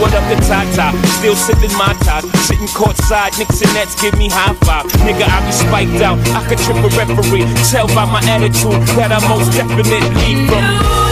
[0.00, 0.96] what up to Tata.
[1.18, 3.36] Still sipping my top, sitting courtside.
[3.38, 4.86] Knicks and Nets give me high five.
[5.04, 6.18] Nigga, I be spiked out.
[6.36, 7.46] I could trip a referee.
[7.70, 11.11] Tell by my attitude that I most definitely from.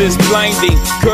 [0.00, 0.78] is blinding.
[1.02, 1.13] Girls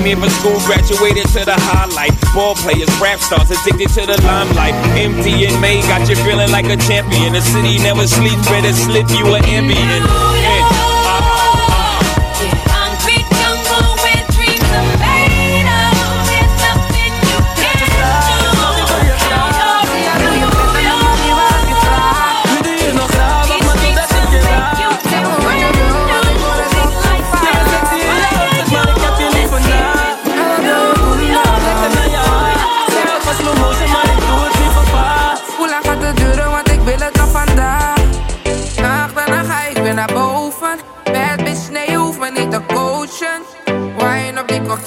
[0.05, 2.13] here for school, graduated to the highlight.
[2.33, 4.73] Ball players, rap stars, addicted to the limelight.
[4.97, 7.33] Empty and May, got you feeling like a champion.
[7.33, 10.30] The city never sleeps, better slip you an ambient.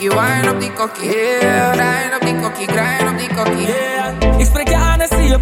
[0.08, 1.10] Kokkie, wine op die kokkie.
[1.10, 3.66] Yeah, grind op die kokkie, grind op die kokkie.
[3.66, 4.38] Yeah.
[4.38, 5.38] Ik spreek je aan en zie je.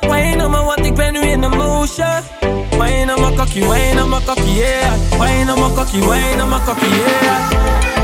[0.00, 2.22] Wine op me, want ik ben nu in de motion.
[2.70, 4.92] Wine op mijn kokkie, wine op mijn kokkie, yeah.
[5.20, 7.95] Wine op mijn kokkie, wine op mijn kokkie, yeah.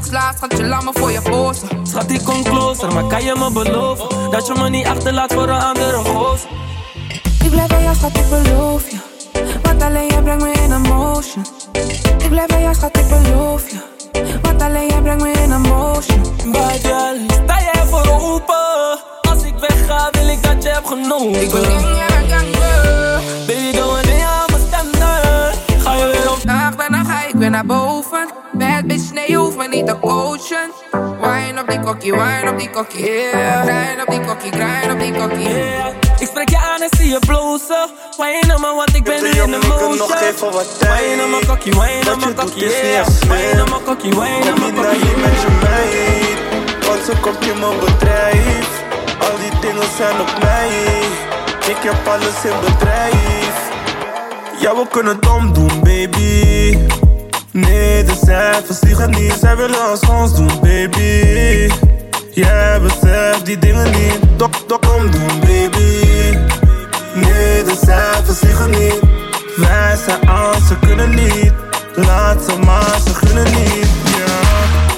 [0.00, 1.68] Slaat, schat je laat me voor je posen.
[1.86, 5.48] Schat, ik kom closer, maar kan je me beloven dat je me niet achterlaat voor
[5.48, 6.40] een andere goos?
[7.44, 8.96] Ik blijf bij jou, schat, ik beloof je.
[9.62, 11.44] Want alleen jij brengt me in emotion.
[12.18, 13.80] Ik blijf bij jou, schat, ik beloof je.
[14.42, 16.22] Want alleen jij brengt me in emotion.
[16.52, 19.00] Bad girl, sta jij voor open?
[19.30, 21.42] Als ik wegga, wil ik dat je hebt genomen.
[21.42, 22.02] Ik ben in je
[23.46, 24.21] Baby, doe
[26.44, 28.28] Nacht en dan ga ik weer naar boven.
[28.52, 30.70] Bad bitch, nee, je hoeft me niet te coachen.
[31.20, 33.04] Wine op die kokkie, wine op die kokkie.
[33.04, 33.62] Yeah.
[33.62, 35.48] Grind op die kokkie, grind op die kokkie.
[35.48, 35.86] Yeah.
[36.18, 37.90] Ik spreek je aan en zie je blozen.
[38.16, 39.96] Wine op me, want ik ben nu in de motion.
[39.96, 41.00] nog even wat tijd.
[41.00, 42.68] Wine op mijn kokkie, wine op mijn kokkie.
[42.68, 43.06] Yeah.
[43.06, 45.00] Wine op mijn kokkie, wine op mijn kokkie.
[45.06, 46.86] hier met je meid.
[46.86, 48.68] Want zo komt je mijn bedrijf.
[49.20, 50.68] Al die dingen zijn op mij.
[51.68, 53.71] ik heb alles in bedrijf.
[54.62, 56.78] Ja, we kunnen het omdoen, baby.
[57.50, 61.70] Nee, de cijfers liegen niet, zij willen als ons doen, baby.
[62.30, 66.38] Jij beseft die dingen niet, dok, dok, omdoen, baby.
[67.14, 69.00] Nee, de cijfers liegen niet.
[69.56, 71.52] Wij zijn aan, ze kunnen niet.
[71.94, 74.01] Laat ze maar, ze gunnen niet.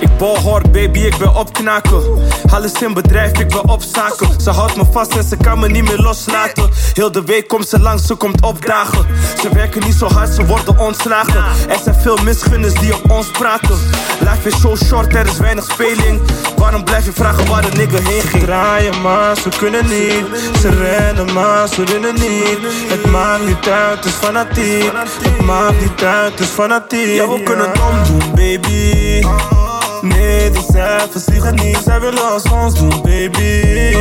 [0.05, 2.03] Ik bal baby, ik ben opknaken.
[2.51, 4.41] Alles in bedrijf, ik ben op zaken.
[4.41, 6.71] Ze houdt me vast en ze kan me niet meer loslaten.
[6.93, 9.07] Heel de week komt ze langs, ze komt opdagen.
[9.41, 11.45] Ze werken niet zo hard, ze worden ontslagen.
[11.69, 13.79] Er zijn veel misgunners die op ons praten.
[14.21, 16.21] Life is zo short, er is weinig speling.
[16.57, 18.43] Waarom blijf je vragen waar de nigger heen ging?
[18.43, 20.25] Draaien maar, ze kunnen niet.
[20.61, 22.59] Ze rennen maar, ze rennen niet.
[22.89, 24.91] Het maakt niet uit, het is fanatiek.
[25.23, 27.15] Het maakt niet uit, het is fanatiek.
[27.15, 29.74] Ja, we kunnen het omdoen, baby.
[30.05, 31.79] Nee, de cijfers liegen niet.
[31.85, 33.97] Zij willen als ons doen, baby.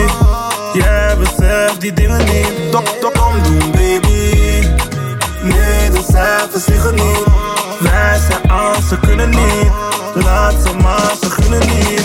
[0.74, 2.72] Jij beseft die dingen niet.
[2.72, 4.68] Dok, dok, omdoen, baby.
[5.42, 7.24] Nee, de cijfers liegen niet.
[7.80, 9.72] Wij zijn aan, ze kunnen niet.
[10.14, 12.02] Laat ze maar, ze gunnen niet.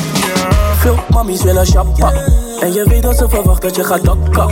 [0.78, 2.12] Veel mammies willen shoppa.
[2.60, 4.50] En je weet dat ze verwacht dat je gaat dokken.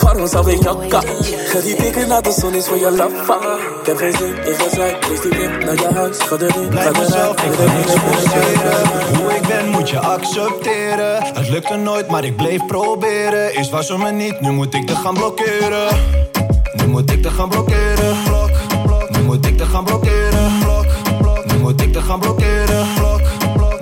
[0.00, 1.00] Waarom zou ik jokka?
[1.46, 3.34] Ga die dikke naar de zon is voor je laffa.
[3.80, 6.18] Ik heb geen zin in gezeik, naar je huis.
[6.18, 6.36] Ga
[7.98, 9.18] forceren.
[9.18, 11.24] Hoe ik ben moet je accepteren.
[11.34, 13.54] Het lukte nooit, maar ik bleef proberen.
[13.54, 15.96] Is was ze me niet, nu moet ik te gaan blokkeren.
[16.72, 18.16] Nu moet ik te gaan blokkeren.
[19.08, 20.52] Nu moet ik te gaan blokkeren.
[21.46, 22.86] Nu moet ik te gaan blokkeren.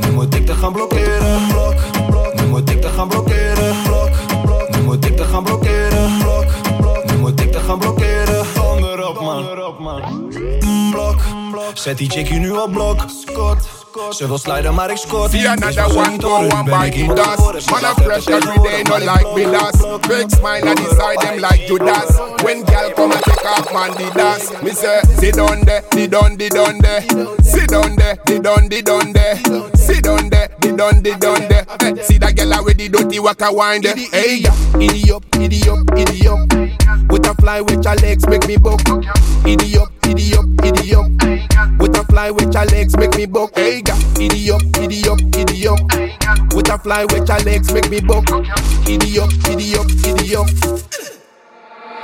[0.00, 1.40] Nu moet ik te gaan blokkeren.
[2.34, 3.47] Nu moet ik te gaan blokkeren.
[4.88, 6.18] Nu moet ik te gaan blokkeren.
[7.06, 8.44] Nu moet ik te gaan blokkeren.
[8.54, 10.28] Donder op man.
[10.90, 11.20] Blok.
[11.74, 13.04] Zet die chickie nu op blok.
[13.26, 13.87] Scott.
[14.10, 15.30] Ze wil sliden, maar ik scoort.
[15.30, 17.70] See another one go one by the dust.
[17.70, 19.80] Man a fresh every day, no like me last.
[20.08, 22.18] Big smile and decide them like Judas.
[22.42, 24.62] When gal come and take off man the dust.
[24.62, 27.02] Me say, sit down there, the done, the done there.
[27.42, 29.36] Sit down there, the done, the done there.
[29.74, 32.04] Sit down there, the done, the done there.
[32.04, 33.84] See that gal with the dirty waka wind.
[33.84, 34.44] Hey,
[34.80, 36.78] idiot, idiot, idiot.
[37.10, 38.80] With a fly with your legs make me buck.
[39.44, 41.08] Idiot, idiot, idiot.
[41.78, 43.54] With a fly with your legs make me buck.
[43.54, 43.96] Hey, yeah.
[44.20, 45.80] idiot, idiot, idiot.
[46.54, 48.24] With a fly with your legs make me buck.
[48.88, 50.98] Idiot, idiot, idiot.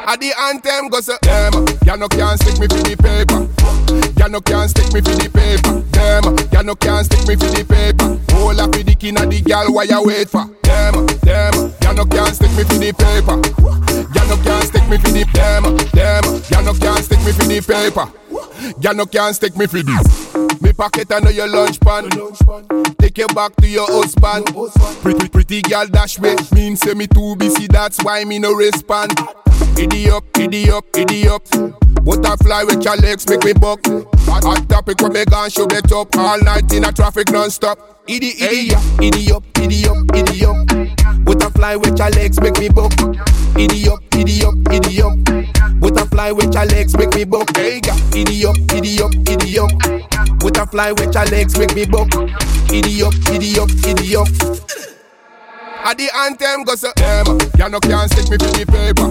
[0.06, 3.48] At the anthem goes a them, ya no can't stick me for the paper.
[4.20, 5.80] Ya no can't stick me for the paper.
[5.96, 8.20] Them, ya no can't stick me for the paper.
[8.36, 10.44] Hold up the king of the gal, why you wait for?
[10.62, 13.40] Them, them, ya no can't stick me for the paper.
[14.12, 17.48] Ya no can't stick me for the them, them, ya no can't stick me for
[17.48, 18.23] the paper.
[18.80, 20.34] Ya no can't stick me for this.
[20.60, 22.08] Me pocket under your lunch pan.
[22.98, 24.46] Take you back to your husband.
[25.02, 26.34] Pretty, pretty girl dash me.
[26.52, 29.12] Mean say me too busy, that's why me no respond.
[29.78, 31.32] Idiot, up, idiot, up, idiot.
[31.54, 32.04] Up.
[32.04, 33.80] Butterfly with your legs make me buck.
[34.26, 37.78] Hot, hot topic when me gone show it up all night in a traffic non-stop.
[38.06, 41.24] Idiot, idiot, idiot, idiot, idiot.
[41.24, 42.92] Butterfly with your legs make me buck.
[43.56, 45.43] Idiot, idiot, idiot.
[46.14, 47.50] Butterfly with your legs make me buck.
[47.58, 49.72] Idiot, idiot, idiot.
[50.38, 52.06] Butterfly with your legs make me buck.
[52.70, 54.28] Idiot, idiot, idiot.
[55.82, 59.10] At the anthem goes so them, ya no can't stick me for the paper.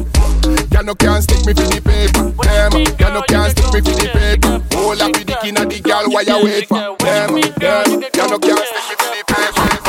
[0.74, 2.32] Ya no can't stick me for the paper.
[2.42, 4.64] Them, ya no can't stick me for the paper.
[4.78, 6.96] Hold up with the king of the gal, why you wait for?
[7.04, 9.83] Them, ya no can't stick me for the paper.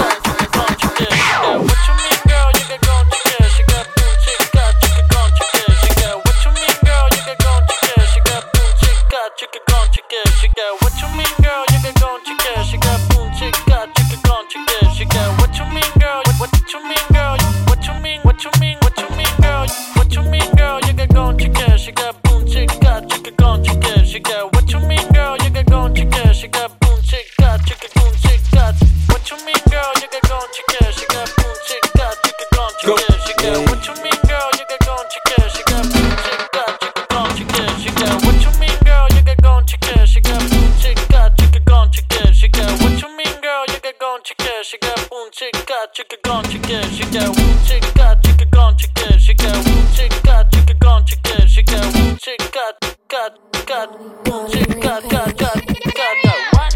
[45.92, 46.44] Chick, gone.
[56.52, 56.74] What?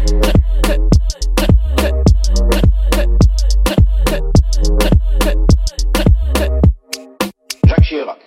[7.65, 8.17] Jacques Chirac.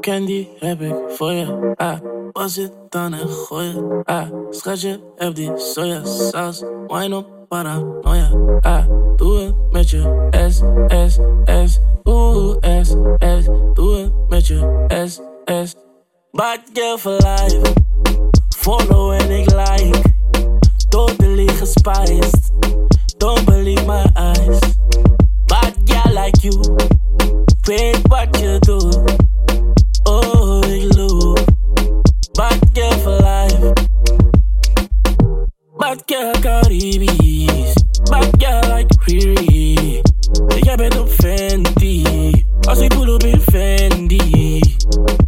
[0.00, 1.72] Candy heb ik voor je.
[1.76, 1.98] Ah,
[2.32, 4.00] was het dan en gooi je.
[4.04, 6.62] Ah, schatje, heb die sojasaus.
[6.86, 8.30] Wine op paranoia.
[8.64, 8.86] Ah,
[9.16, 11.80] duas mete S, S, S.
[12.06, 13.48] Ooh, S, S.
[13.74, 15.76] Duas mete S, S.
[16.34, 17.74] Bad girl for life.
[18.56, 20.02] Follow and ik like.
[20.90, 22.52] Totally gespiced.
[23.18, 24.60] Don't believe my eyes.
[25.46, 26.52] Bad girl like you.
[27.66, 28.78] Weet what you do.
[30.04, 30.92] Oh, ik
[35.88, 37.08] Bad girl Cardi
[38.10, 40.00] Bad girl like Riri.
[40.56, 42.04] Ik heb het op Fendi.
[42.60, 44.60] Als ik voel op in Fendi.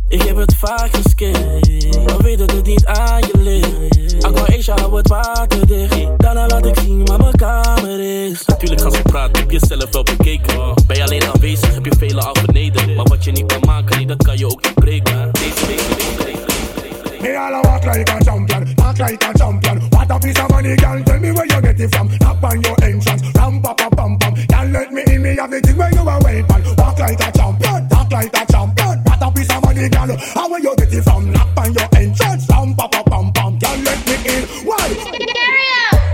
[0.09, 2.09] Ik heb het vaak geskipt.
[2.09, 4.25] Dan weet dat het niet aan je ligt.
[4.25, 6.19] Aqua Asia hou het waterdicht.
[6.19, 8.45] Daarna laat ik zien waar mijn kamer is.
[8.47, 10.75] Natuurlijk gaan ze praten, heb je zelf wel bekeken.
[10.87, 12.95] Ben je alleen aanwezig, heb je vele al beneden.
[12.95, 15.31] Maar wat je niet kan maken, nee, dat kan je ook niet breken.
[15.33, 17.23] Deze, deze, deze, deze, deze, deze.
[17.23, 20.00] Me all a walk like champion, like champion.
[20.21, 21.03] a piece of money, girl.
[21.03, 22.09] Tell me where you get it from.
[22.21, 23.23] Knock on your entrance.
[23.35, 24.35] Ram, pa, pa, pam, pam.
[24.35, 25.23] Can't let me in.
[25.23, 26.77] Me have the thing where you are waiting.
[26.77, 27.89] Walk like a champion.
[27.89, 28.99] Talk like a champion.
[29.05, 30.17] What a piece of money, girl.
[30.35, 31.33] How where you get it from?
[31.33, 32.47] Knock on your entrance.
[32.51, 33.59] Ram, pa, pa, pam, pam.
[33.59, 34.45] Can't let me in.
[34.67, 34.87] Why?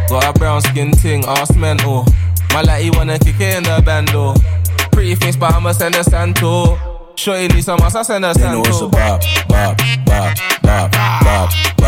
[0.08, 2.04] Got a brown skin thing, ass mental.
[2.06, 2.12] Oh.
[2.52, 4.34] My lady wanna kick it in the bando.
[4.34, 4.88] Oh.
[4.92, 6.78] Pretty face, but I'ma send a Santo.
[7.16, 8.48] Sure you need some ass, I send a Santo.
[8.48, 11.85] They know it's a bop, bop, bop, bop, bop, bop.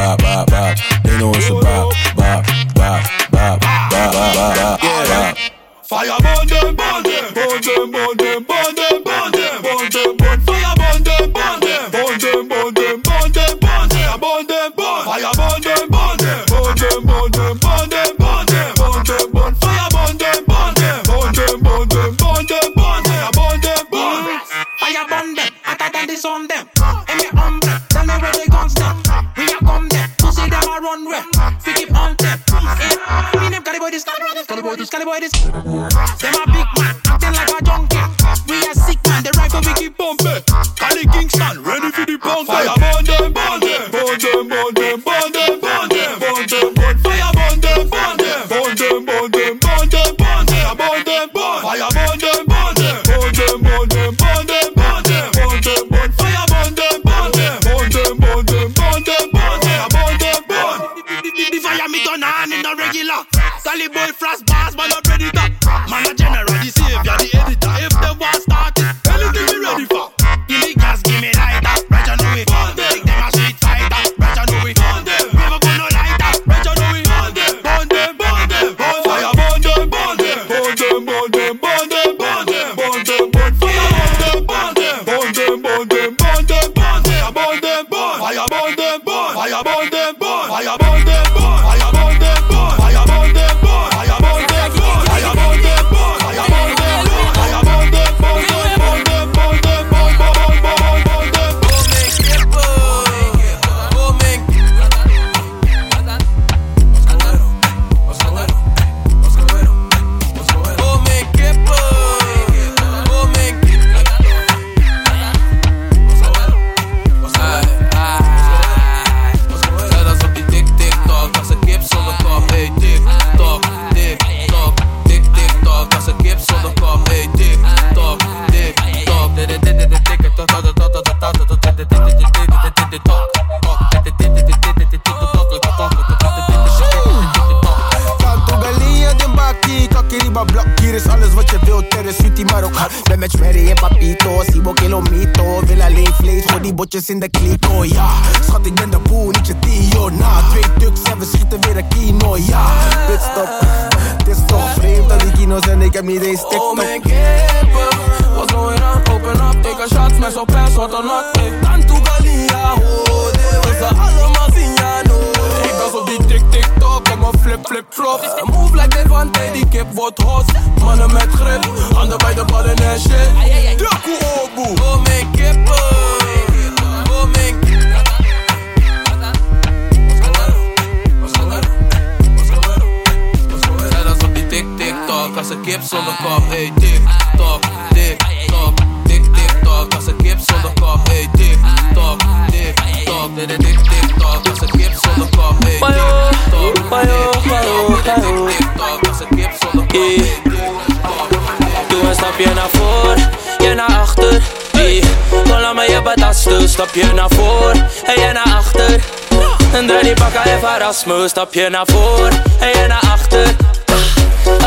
[211.08, 211.30] Even Erasmus.
[211.30, 212.28] Stapje naar voor,
[212.60, 213.56] en je naar achter.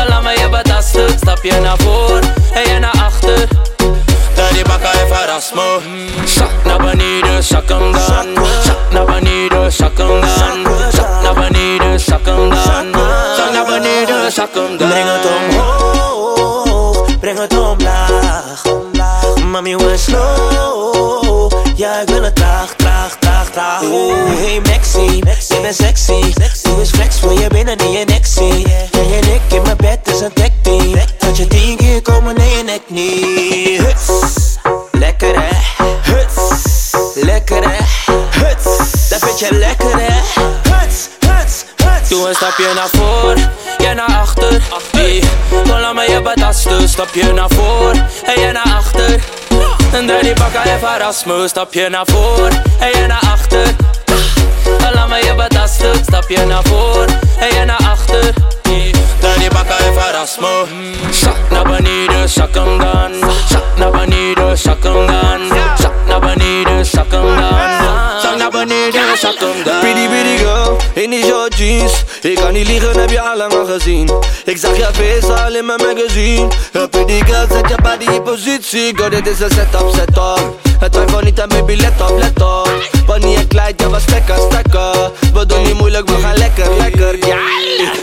[0.08, 2.20] Laat me je betasten, stap je naar voor
[2.52, 3.48] en je naar achter.
[4.34, 5.80] Dat die bakken even me.
[6.24, 8.46] Zak naar beneden, zak hem dan.
[8.64, 10.90] Zak naar beneden, zak hem dan.
[10.92, 12.60] Zak naar beneden, zak hem dan.
[13.36, 14.88] Zak naar beneden, zak hem dan.
[14.88, 18.62] Breng het omhoog, breng het omlaag.
[19.44, 20.41] Mami, we slow.
[24.36, 25.16] Hey Maxi,
[25.50, 26.32] je bent sexy.
[26.62, 28.66] Doe eens flex voor je binnen in je nek zie.
[28.92, 30.94] En ik in mijn bed is een tech team.
[31.18, 33.82] Dat je tien keer komen in je nek niet.
[34.90, 35.56] Lekker hè.
[36.12, 37.84] Huts, lekker hè.
[38.30, 38.64] Huts,
[39.08, 40.14] dat vind je lekker hè.
[40.70, 42.08] Huts, huts, huts.
[42.08, 43.34] Doe een stapje naar voor,
[43.78, 44.62] jij naar achter.
[44.92, 46.88] Hey, kom laat me je betasten.
[46.88, 47.92] Stapje naar voor
[48.24, 49.20] en jij naar achter.
[49.92, 51.48] En draai die bakken even verrast me.
[51.48, 52.48] Stapje naar voor
[52.78, 53.74] en jij naar achter.
[54.94, 55.94] Laat me je betasten.
[56.04, 57.04] Stapje naar voor
[57.38, 58.32] en jij naar achter.
[59.20, 60.64] Draai die bakken even verrast me.
[61.10, 63.12] Zak naar beneden, zak hem dan.
[63.48, 65.40] Zak naar beneden, zak hem dan.
[65.78, 68.20] Zak naar beneden, zak hem dan.
[68.22, 69.80] Zak naar beneden, zak hem dan.
[69.80, 73.52] Pretty pretty girl, in die short jeans Ik kan niet liegen, heb je al lang
[73.52, 74.10] al gezien
[74.44, 76.48] Ik zag je face al in mijn magazine
[76.90, 81.40] pretty girl, zet je body in positie Girl, dit is een setup, setup Het niet
[81.40, 82.70] aan baby, let op, let op
[83.06, 87.26] Wanneer je kleid, ja, wat stekken, stekken We doen niet moeilijk, we gaan lekker, lekker,
[87.26, 87.38] ja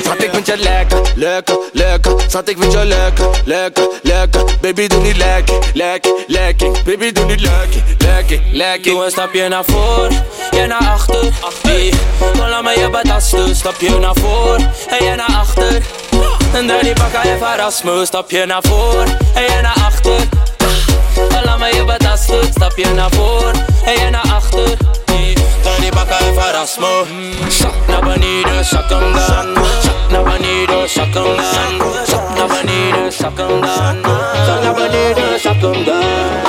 [0.04, 4.88] Schat, ik vind je lekker, lekker, lekker Schat, ik vind je lekker, lekker, lekker Baby,
[4.88, 9.64] doe niet lekker, lekker, lekker Baby, doe niet lekker, lekker, lekker Doe een stapje naar
[9.66, 10.10] voor,
[10.52, 11.32] jij naar achter.
[12.20, 13.56] Kom laat me je betasten.
[13.56, 14.56] Stapje naar voor
[14.90, 15.82] en jij naar achter.
[16.54, 18.06] En draai die bakken even me.
[18.06, 20.28] Stapje naar voor en jij naar achter.
[21.44, 22.44] Laat me je betasten.
[22.44, 23.52] Stapje naar voor
[23.86, 24.78] en jij naar achter.
[25.62, 27.04] Draai die bakken even verrast me.
[27.50, 29.66] Zak naar beneden, zak hem dan.
[29.82, 32.06] Zak naar beneden, zak hem dan.
[32.06, 33.96] Zak naar beneden, zak hem dan.
[34.46, 36.49] Zak naar beneden, zak hem dan.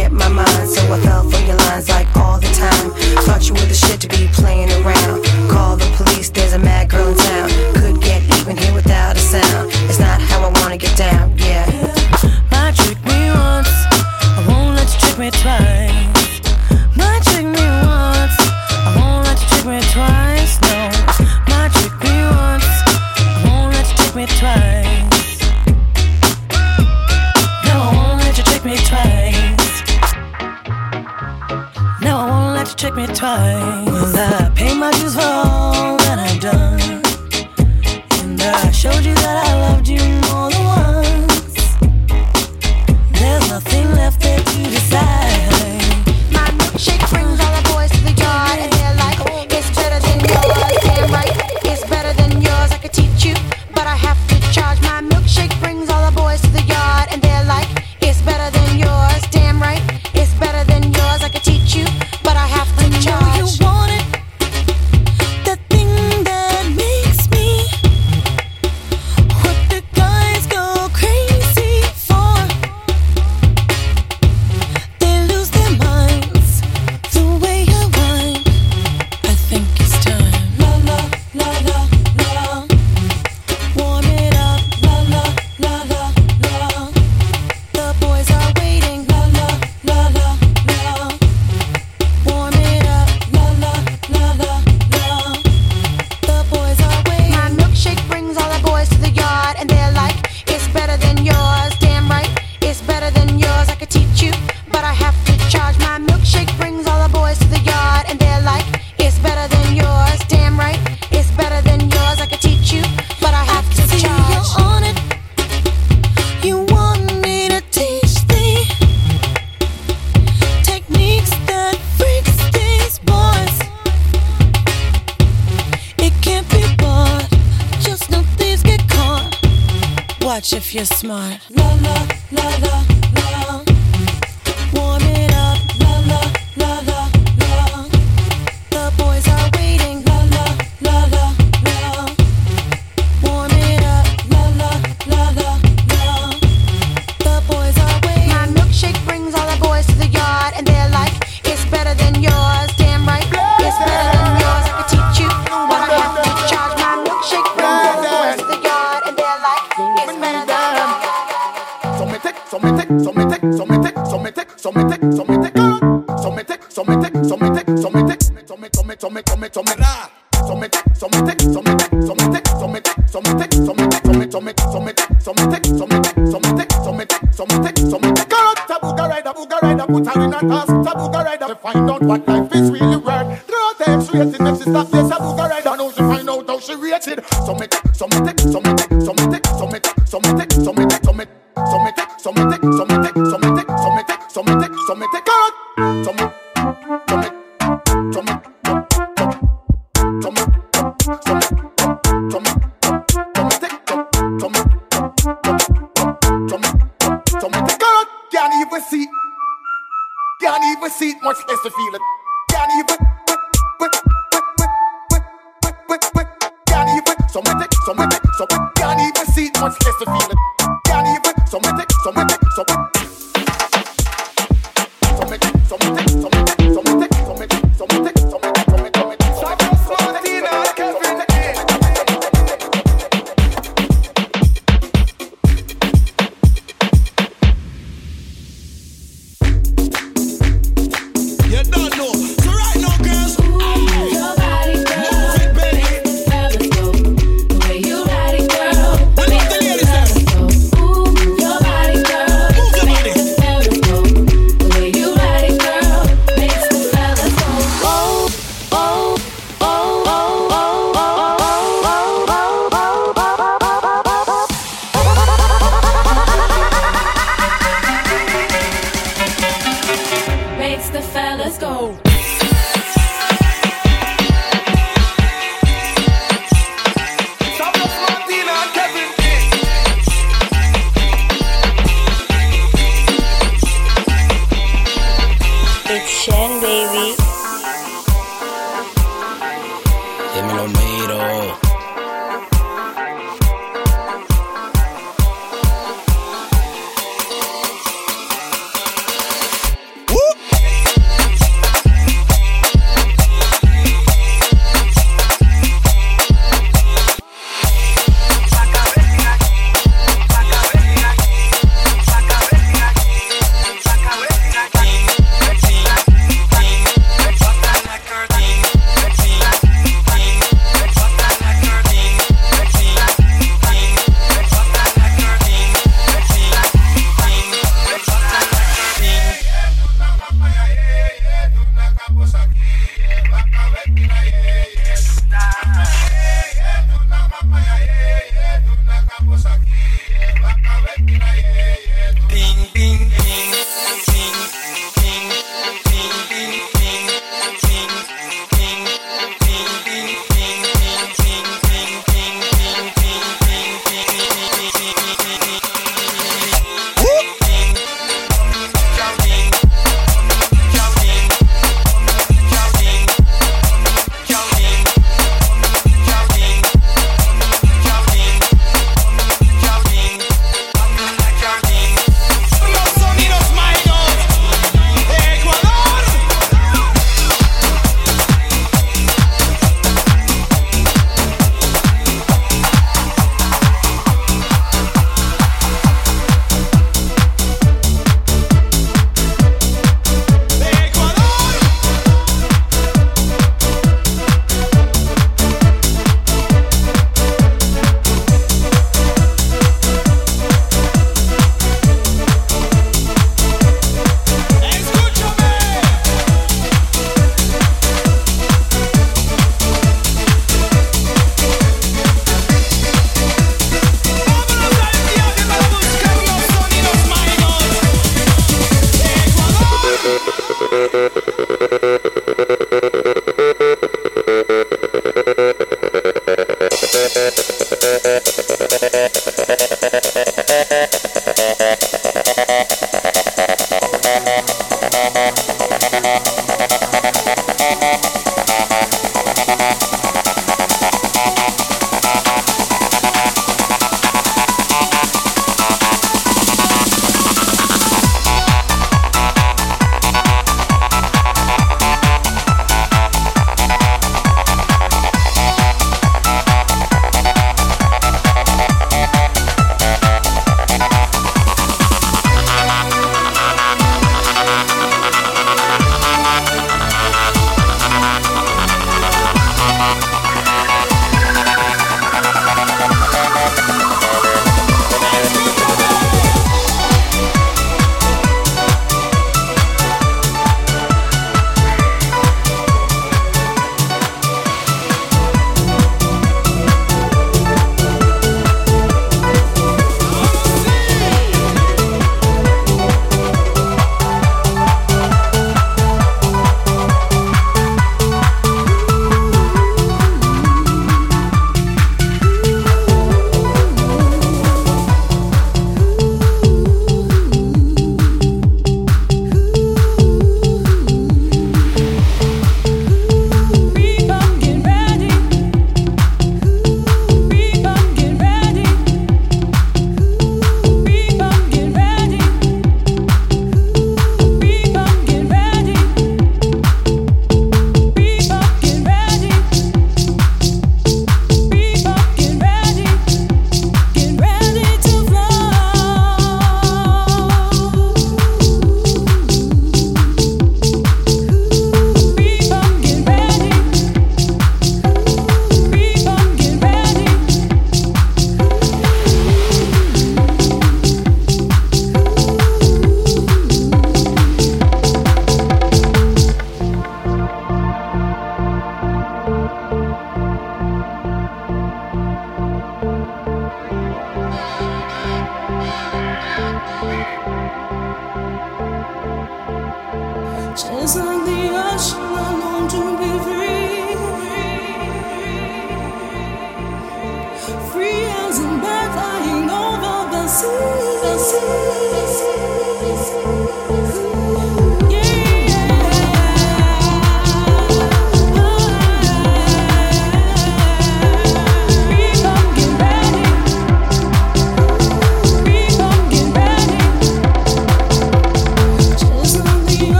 [0.00, 2.90] get my mind, so I fell for your lines like all the time.
[3.24, 5.24] Thought you were the shit to be playing around.
[5.50, 7.48] Call the police, there's a mad girl in town.
[7.74, 9.70] Could get even here without a sound.
[9.88, 11.66] It's not how I wanna get down, yeah.
[12.50, 13.72] Might trick me once,
[14.38, 15.99] I won't let you trick me twice.
[32.80, 34.14] Trick me twice.
[34.16, 34.69] I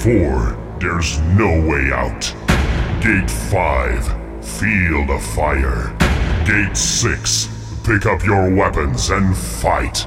[0.00, 2.34] 4, there's no way out.
[3.02, 5.94] Gate 5, field of fire.
[6.46, 7.48] Gate 6,
[7.84, 10.06] pick up your weapons and fight.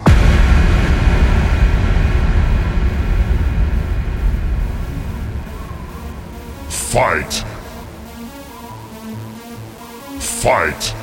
[6.71, 7.33] Fight!
[10.19, 10.95] Fight!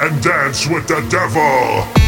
[0.00, 1.99] And dance with the devil!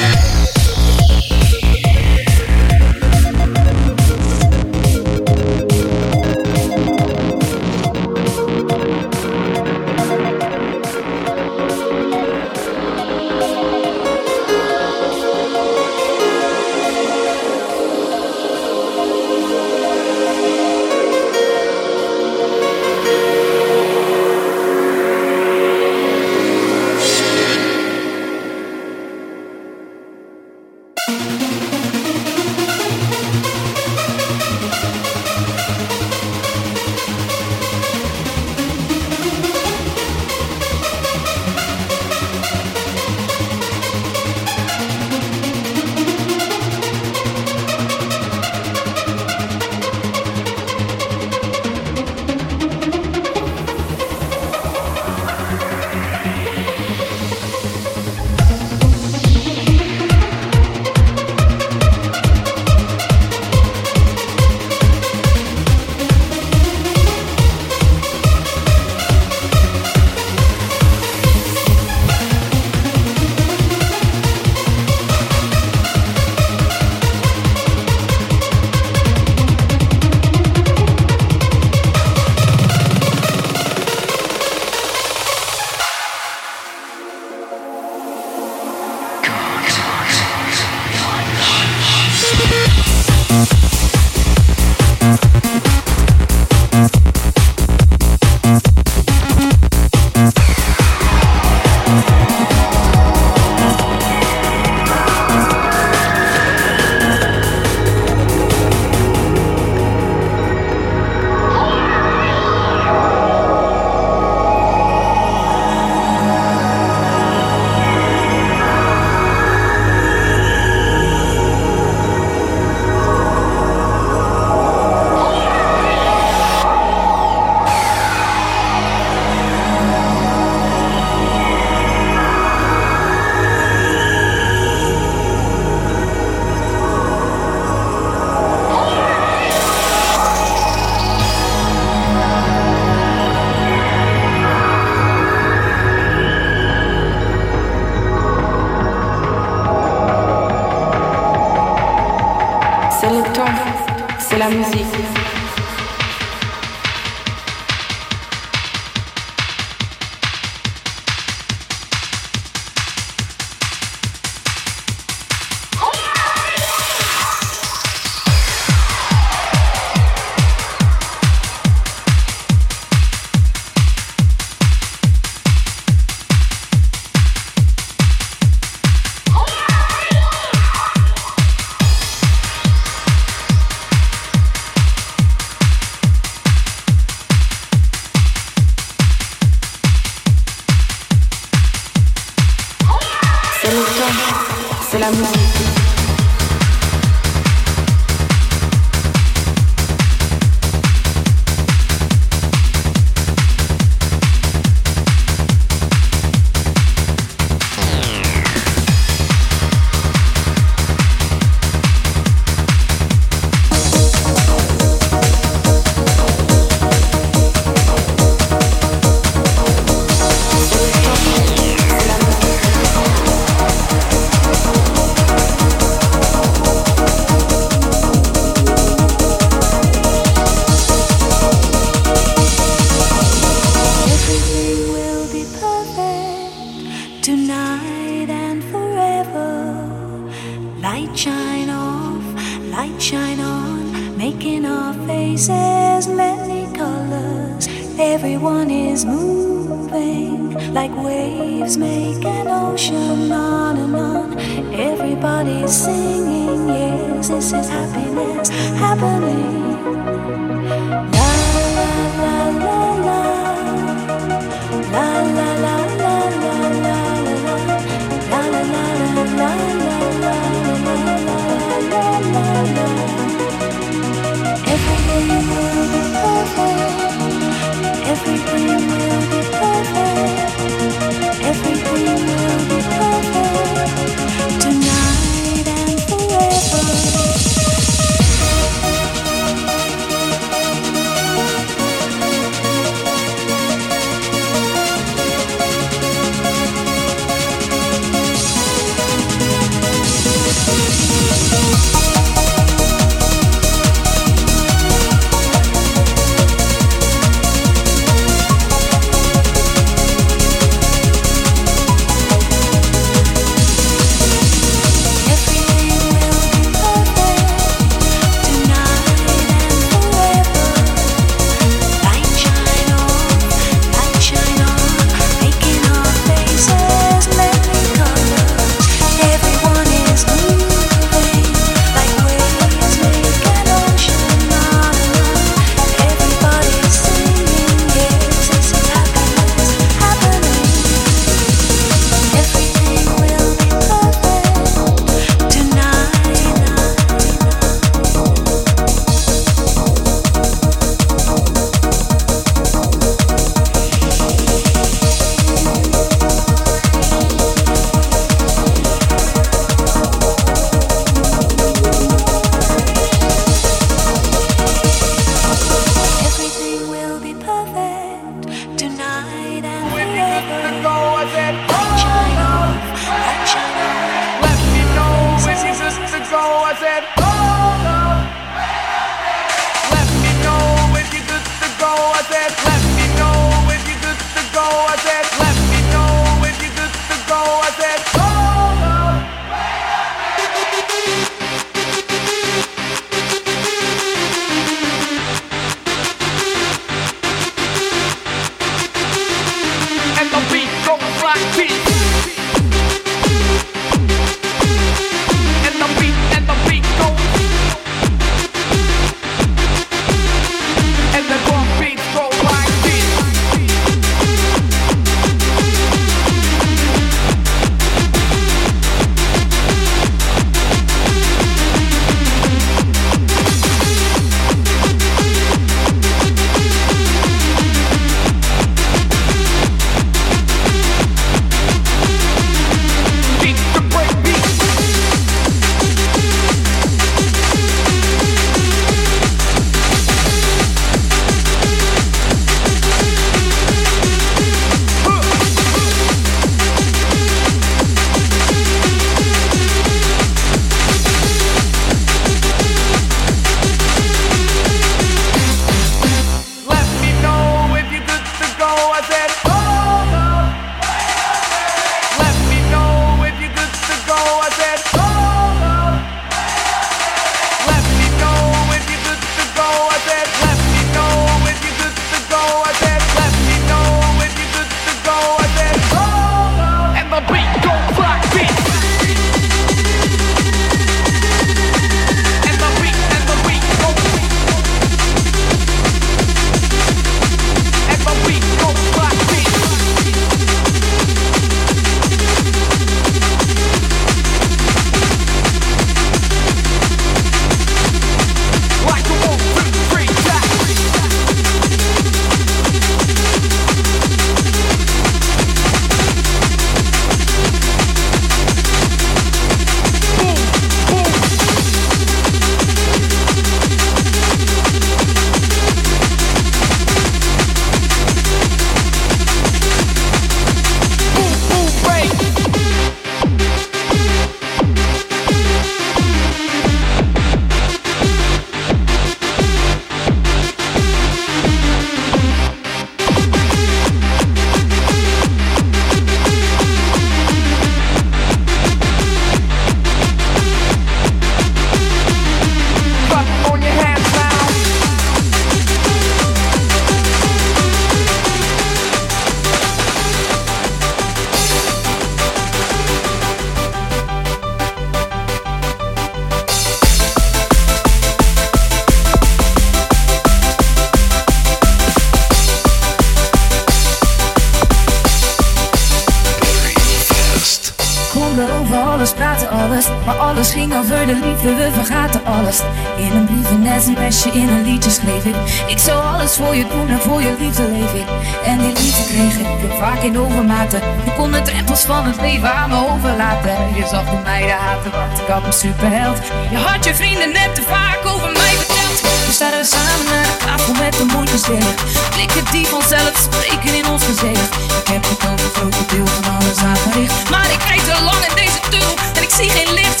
[585.30, 586.18] Had een superheld.
[586.50, 589.02] Je had je vrienden net te vaak over mij verteld.
[589.26, 591.74] Nu staan we samen naar de tafel met de mondjes dicht.
[592.10, 594.54] Blikken die vanzelf spreken in ons gezicht.
[594.80, 597.30] Ik heb het over een grote deel van alles aangericht.
[597.30, 600.00] Maar ik kijk te lang in deze tunnel en ik zie geen licht.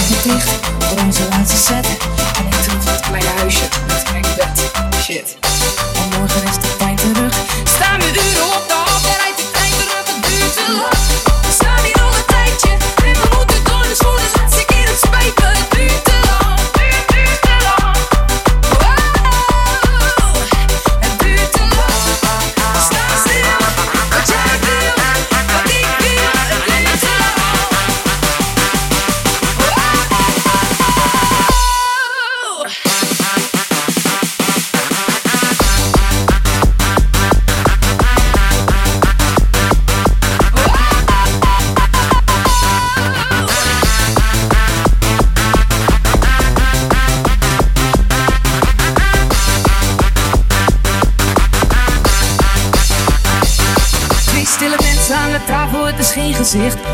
[0.00, 1.86] Ik zie dicht voor onze laatste set.
[2.38, 4.56] En ik terug naar het kleine huisje met mijn bed.
[5.02, 5.36] Shit.
[5.94, 6.75] En morgen is de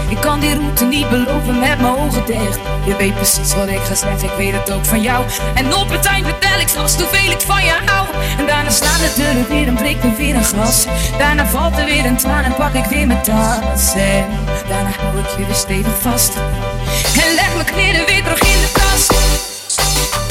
[0.08, 2.58] Ik kan die route niet beloven met mijn ogen dicht.
[2.84, 5.24] Je weet precies wat ik ga ik weet het ook van jou.
[5.54, 8.06] En op het eind vertel ik straks hoeveel ik van je hou.
[8.38, 10.86] En daarna slaan de deuren weer en breekt er weer een glas.
[11.18, 13.94] Daarna valt er weer een traan en pak ik weer mijn tas.
[13.94, 14.26] En
[14.68, 16.32] daarna hou ik je weer stevig vast.
[17.22, 19.12] En leg mijn kleren weer terug in de kast.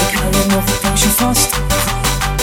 [0.09, 1.59] Ik hou je nog een poosje vast.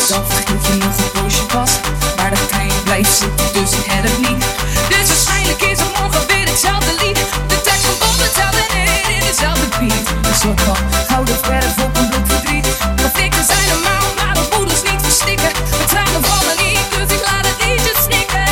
[0.09, 1.80] Dan vergeet je nog een poosje vast.
[2.16, 4.44] Maar de trein blijft zitten, dus ik red het niet.
[4.89, 7.18] Dus waarschijnlijk is het morgen weer hetzelfde lied.
[7.47, 10.06] De tekst van Bob hetzelfde en in dezelfde beat.
[10.28, 10.76] Een soort van
[11.09, 12.66] gouden verf op een blok verdriet.
[13.02, 15.52] Conflicten zijn normaal, maar de moeders niet verstikken.
[15.78, 18.48] De tranen vallen niet, dus ik laat het liedje snikken.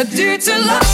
[0.00, 0.88] Het duurt te lang,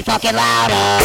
[0.07, 0.96] fucking louder.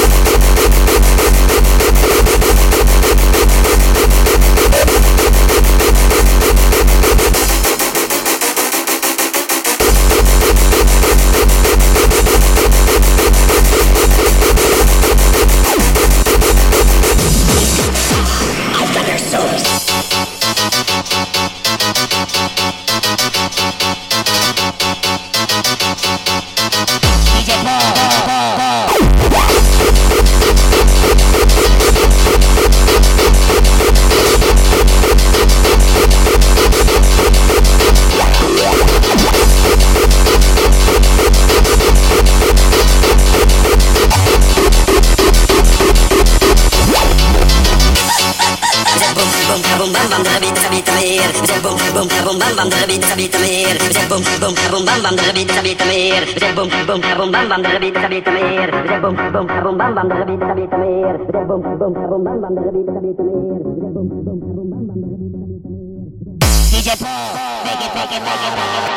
[66.70, 68.91] DJ Paul, make it, make it, make it.